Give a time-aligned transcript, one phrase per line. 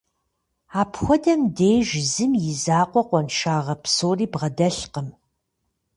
[0.81, 5.07] Апхуэдэм деж зым и закъуэ къуаншагъэ псори бгъэдэлъкъым.